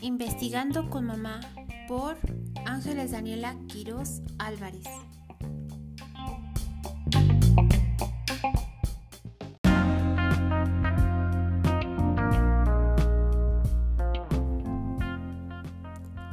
[0.00, 1.40] Investigando con mamá
[1.86, 2.16] por
[2.64, 4.88] Ángeles Daniela Quiroz Álvarez.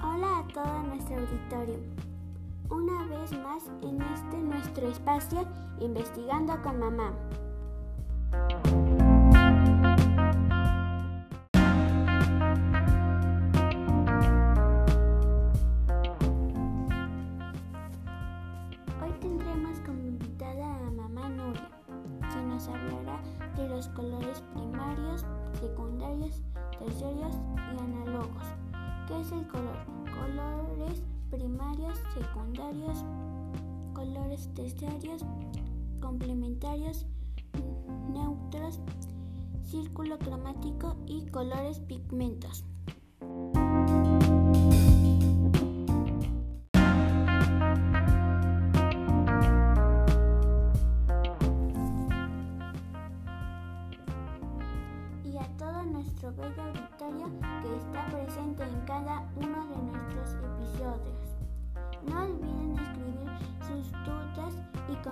[0.01, 1.79] Hola a todo nuestro auditorio.
[2.71, 5.47] Una vez más en este nuestro espacio
[5.79, 7.13] Investigando con mamá.
[22.67, 23.21] Hablará
[23.57, 25.25] de los colores primarios,
[25.59, 26.41] secundarios,
[26.79, 28.43] terciarios y análogos.
[29.07, 29.77] ¿Qué es el color?
[30.05, 33.03] Colores primarios, secundarios,
[33.93, 35.23] colores terciarios,
[36.01, 37.05] complementarios,
[38.11, 38.79] neutros,
[39.63, 42.65] círculo cromático y colores pigmentos.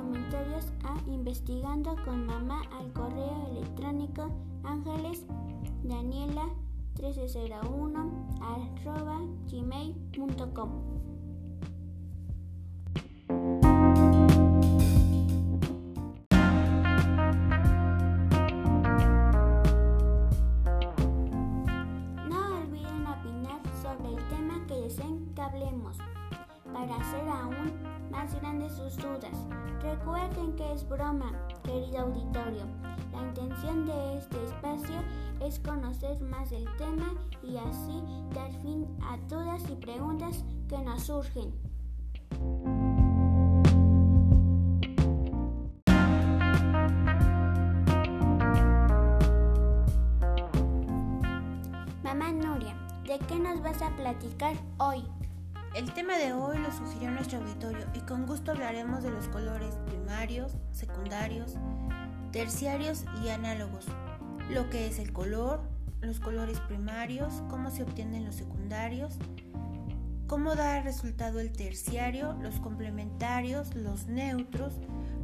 [0.01, 4.31] Comentarios a investigando con mamá al correo electrónico
[4.63, 5.25] ángeles
[5.83, 6.45] daniela
[6.99, 10.69] 1301 arroba gmail.com.
[22.27, 25.97] No olviden opinar sobre el tema que deseen que hablemos
[26.73, 27.71] para hacer aún
[28.11, 29.47] más grandes sus dudas.
[29.81, 31.31] Recuerden que es broma,
[31.63, 32.65] querido auditorio.
[33.11, 34.95] La intención de este espacio
[35.41, 41.03] es conocer más del tema y así dar fin a dudas y preguntas que nos
[41.03, 41.51] surgen.
[52.03, 55.03] Mamá Nuria, ¿de qué nos vas a platicar hoy?
[55.73, 59.73] El tema de hoy lo sugirió nuestro auditorio y con gusto hablaremos de los colores
[59.85, 61.55] primarios, secundarios,
[62.33, 63.85] terciarios y análogos.
[64.49, 65.61] Lo que es el color,
[66.01, 69.17] los colores primarios, cómo se obtienen los secundarios,
[70.27, 74.73] cómo da resultado el terciario, los complementarios, los neutros,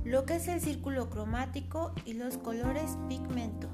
[0.06, 3.68] lo que es el círculo cromático y los colores pigmento.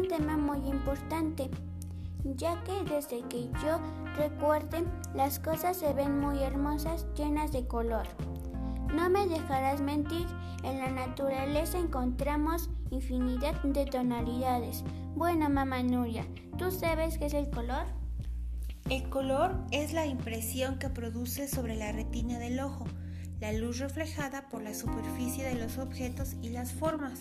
[0.00, 1.50] Un tema muy importante,
[2.24, 3.78] ya que desde que yo
[4.16, 4.84] recuerde
[5.14, 8.06] las cosas se ven muy hermosas, llenas de color.
[8.94, 10.26] No me dejarás mentir,
[10.64, 14.84] en la naturaleza encontramos infinidad de tonalidades.
[15.14, 17.84] Bueno, mamá Nuria, ¿tú sabes qué es el color?
[18.88, 22.86] El color es la impresión que produce sobre la retina del ojo,
[23.38, 27.20] la luz reflejada por la superficie de los objetos y las formas.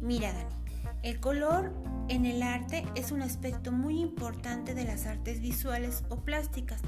[0.00, 0.67] Mira, Dani,
[1.02, 1.72] el color
[2.08, 6.80] en el arte es un aspecto muy importante de las artes visuales o plásticas,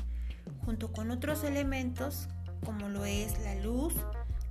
[0.65, 2.29] junto con otros elementos
[2.65, 3.95] como lo es la luz,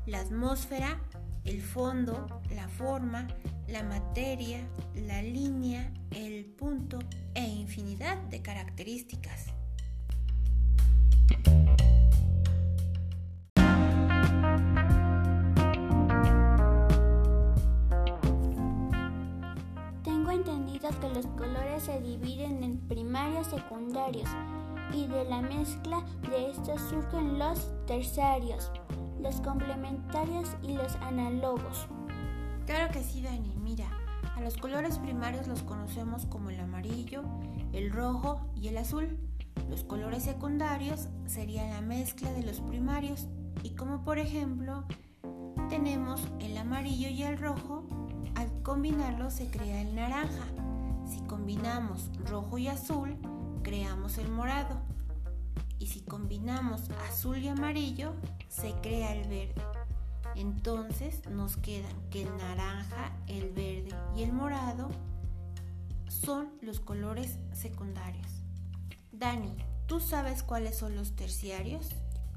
[0.05, 0.99] la atmósfera,
[1.45, 3.27] el fondo, la forma,
[3.67, 6.99] la materia, la línea, el punto
[7.35, 9.47] e infinidad de características.
[23.49, 24.29] Secundarios
[24.93, 28.71] y de la mezcla de estos surgen los terciarios,
[29.21, 31.87] los complementarios y los análogos.
[32.65, 33.55] Claro que sí, Dani.
[33.61, 33.87] Mira,
[34.35, 37.23] a los colores primarios los conocemos como el amarillo,
[37.73, 39.17] el rojo y el azul.
[39.69, 43.27] Los colores secundarios serían la mezcla de los primarios
[43.63, 44.85] y como por ejemplo
[45.69, 47.83] tenemos el amarillo y el rojo,
[48.35, 50.45] al combinarlos se crea el naranja.
[51.05, 53.17] Si combinamos rojo y azul,
[53.63, 54.81] creamos el morado.
[55.79, 58.13] Y si combinamos azul y amarillo,
[58.49, 59.61] se crea el verde.
[60.35, 64.89] Entonces nos quedan que el naranja, el verde y el morado
[66.07, 68.27] son los colores secundarios.
[69.11, 69.55] Dani,
[69.87, 71.89] ¿tú sabes cuáles son los terciarios?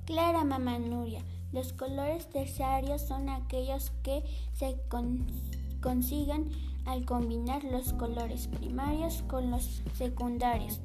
[0.04, 1.22] Clara, mamá Nuria,
[1.52, 5.26] los colores terciarios son aquellos que se con-
[5.80, 6.50] consiguen
[6.86, 10.80] al combinar los colores primarios con los secundarios.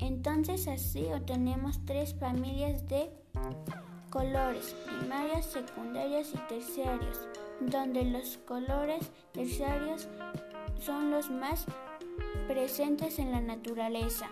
[0.00, 3.10] Entonces así obtenemos tres familias de
[4.10, 7.28] colores primarios, secundarios y terciarios,
[7.60, 10.08] donde los colores terciarios
[10.80, 11.66] son los más
[12.48, 14.28] presentes en la naturaleza.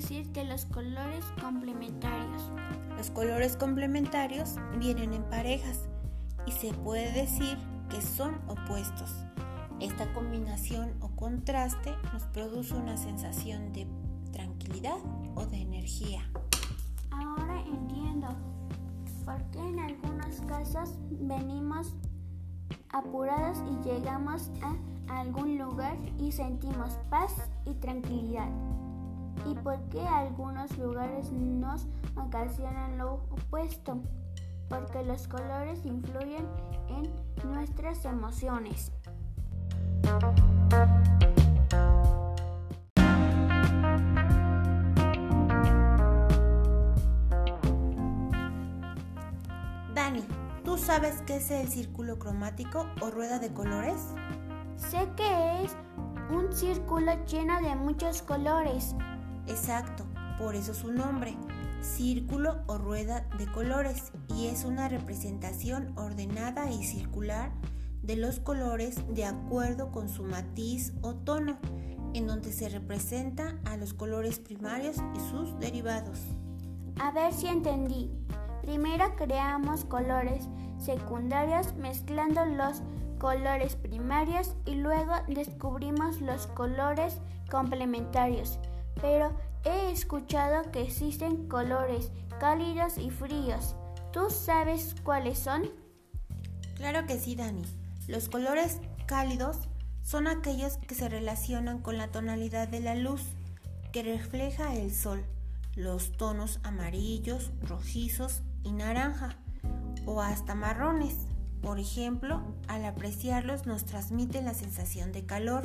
[0.00, 2.52] Decir de los colores complementarios?
[2.96, 5.88] Los colores complementarios vienen en parejas
[6.46, 7.58] y se puede decir
[7.90, 9.12] que son opuestos.
[9.80, 13.88] Esta combinación o contraste nos produce una sensación de
[14.32, 14.98] tranquilidad
[15.34, 16.30] o de energía.
[17.10, 18.28] Ahora entiendo
[19.24, 21.92] por qué en algunos casos venimos
[22.90, 27.34] apurados y llegamos a algún lugar y sentimos paz
[27.66, 28.48] y tranquilidad.
[29.48, 31.86] Y por qué algunos lugares nos
[32.16, 34.02] ocasionan lo opuesto.
[34.68, 36.46] Porque los colores influyen
[36.88, 38.92] en nuestras emociones.
[49.94, 50.22] Dani,
[50.62, 54.12] ¿tú sabes qué es el círculo cromático o rueda de colores?
[54.76, 55.74] Sé que es
[56.30, 58.94] un círculo lleno de muchos colores.
[59.48, 60.04] Exacto,
[60.38, 61.36] por eso su nombre,
[61.80, 67.50] círculo o rueda de colores, y es una representación ordenada y circular
[68.02, 71.58] de los colores de acuerdo con su matiz o tono,
[72.14, 76.20] en donde se representa a los colores primarios y sus derivados.
[77.00, 78.10] A ver si entendí.
[78.62, 80.48] Primero creamos colores
[80.78, 82.82] secundarios mezclando los
[83.18, 88.58] colores primarios y luego descubrimos los colores complementarios.
[89.00, 92.10] Pero he escuchado que existen colores
[92.40, 93.74] cálidos y fríos.
[94.12, 95.70] ¿Tú sabes cuáles son?
[96.76, 97.62] Claro que sí, Dani.
[98.06, 99.68] Los colores cálidos
[100.02, 103.22] son aquellos que se relacionan con la tonalidad de la luz
[103.92, 105.24] que refleja el sol,
[105.76, 109.36] los tonos amarillos, rojizos y naranja
[110.06, 111.14] o hasta marrones.
[111.62, 115.64] Por ejemplo, al apreciarlos nos transmiten la sensación de calor.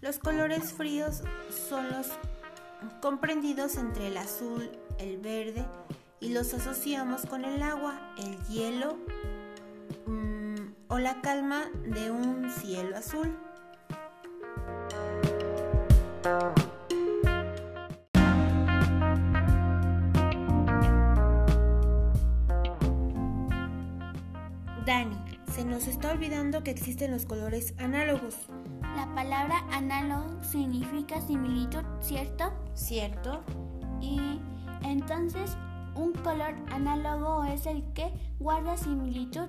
[0.00, 1.22] Los colores fríos
[1.68, 2.06] son los
[3.00, 5.64] comprendidos entre el azul, el verde
[6.20, 8.96] y los asociamos con el agua, el hielo
[10.06, 10.56] mmm,
[10.88, 13.36] o la calma de un cielo azul.
[24.84, 25.16] Dani,
[25.52, 28.36] se nos está olvidando que existen los colores análogos.
[28.96, 32.52] La palabra análogo significa similitud, ¿cierto?
[32.78, 33.42] ¿Cierto?
[34.00, 34.40] Y
[34.82, 35.56] entonces
[35.96, 39.48] un color análogo es el que guarda similitud,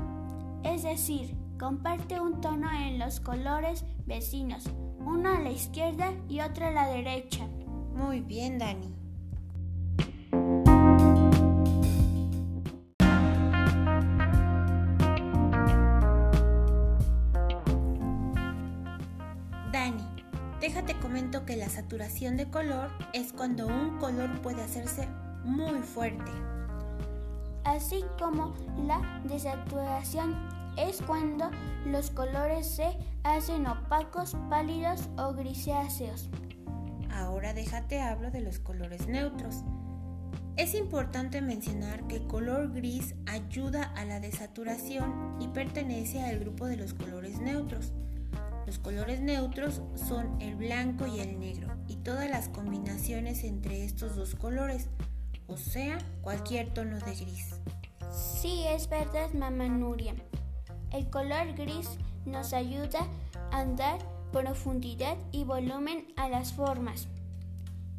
[0.63, 4.65] es decir, comparte un tono en los colores vecinos,
[4.99, 7.47] uno a la izquierda y otro a la derecha.
[7.93, 8.95] Muy bien, Dani.
[21.49, 25.07] Que la saturación de color es cuando un color puede hacerse
[25.43, 26.31] muy fuerte.
[27.63, 28.53] Así como
[28.85, 30.37] la desaturación
[30.77, 31.49] es cuando
[31.87, 36.29] los colores se hacen opacos, pálidos o grisáceos.
[37.11, 39.63] Ahora déjate hablo de los colores neutros.
[40.55, 46.67] Es importante mencionar que el color gris ayuda a la desaturación y pertenece al grupo
[46.67, 47.91] de los colores neutros.
[48.69, 54.15] Los colores neutros son el blanco y el negro y todas las combinaciones entre estos
[54.15, 54.89] dos colores,
[55.47, 57.47] o sea, cualquier tono de gris.
[58.11, 60.13] Sí, es verdad, mamá Nuria.
[60.93, 61.97] El color gris
[62.27, 63.07] nos ayuda
[63.51, 63.97] a dar
[64.31, 67.07] profundidad y volumen a las formas.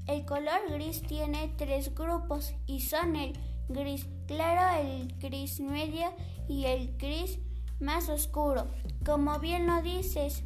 [0.07, 3.33] El color gris tiene tres grupos y son el
[3.69, 6.15] gris claro, el gris medio
[6.47, 7.41] y el gris
[7.81, 8.71] más oscuro.
[9.05, 10.45] Como bien lo dices,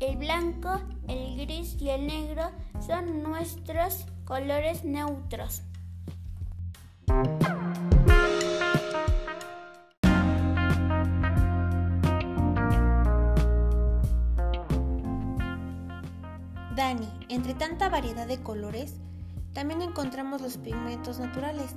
[0.00, 2.50] el blanco, el gris y el negro
[2.86, 5.62] son nuestros colores neutros.
[16.74, 18.94] Dani, entre tanta variedad de colores,
[19.52, 21.74] también encontramos los pigmentos naturales,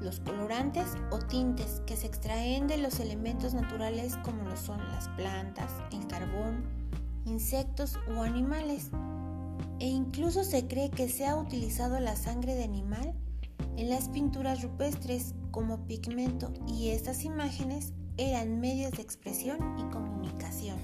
[0.00, 5.08] los colorantes o tintes que se extraen de los elementos naturales como lo son las
[5.10, 6.75] plantas, el carbón,
[7.26, 8.90] insectos o animales.
[9.78, 13.14] e incluso se cree que se ha utilizado la sangre de animal
[13.76, 20.78] en las pinturas rupestres como pigmento y estas imágenes eran medios de expresión y comunicación.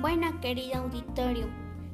[0.00, 1.46] Bueno, querido auditorio,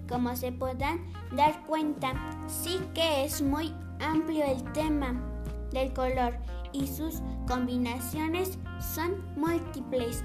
[0.08, 1.00] como se podrán
[1.34, 2.12] dar cuenta,
[2.52, 5.14] sí que es muy amplio el tema
[5.73, 6.37] del color
[6.73, 8.59] y sus combinaciones
[8.94, 10.23] son múltiples.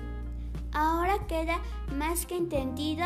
[0.73, 1.59] Ahora queda
[1.95, 3.05] más que entendido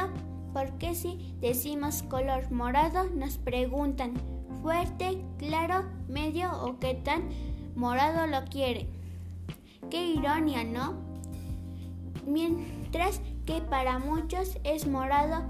[0.54, 4.14] por qué si decimos color morado nos preguntan
[4.62, 7.30] fuerte, claro, medio o qué tan
[7.76, 8.88] morado lo quiere.
[9.90, 10.96] Qué ironía, ¿no?
[12.26, 15.44] Mientras que para muchos es morado,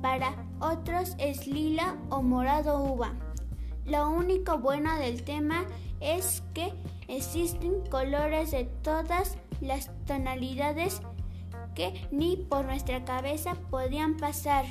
[0.00, 3.12] para otros es lila o morado uva.
[3.84, 5.64] Lo único bueno del tema
[6.00, 6.72] es que
[7.08, 11.02] existen colores de todas las tonalidades
[11.74, 14.64] que ni por nuestra cabeza podían pasar.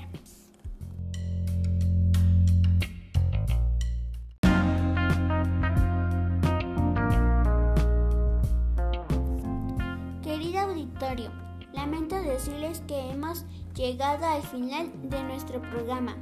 [10.23, 11.31] Querido auditorio,
[11.73, 16.15] lamento decirles que hemos llegado al final de nuestro programa,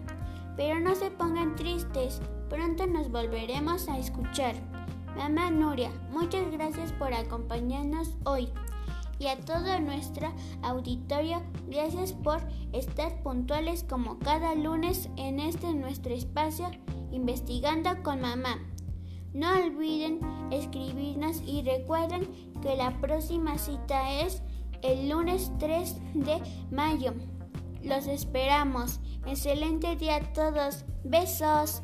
[0.55, 4.55] pero no se pongan tristes, pronto nos volveremos a escuchar.
[5.17, 8.49] Mamá Nuria, muchas gracias por acompañarnos hoy.
[9.19, 12.41] Y a todo nuestro auditorio, gracias por
[12.73, 16.71] estar puntuales como cada lunes en este nuestro espacio
[17.11, 18.57] investigando con mamá.
[19.33, 20.19] No olviden
[20.51, 22.27] escribirnos y recuerden
[22.61, 24.41] que la próxima cita es
[24.81, 26.41] el lunes 3 de
[26.71, 27.13] mayo.
[27.83, 28.99] Los esperamos.
[29.25, 30.85] Excelente día a todos.
[31.03, 31.83] Besos.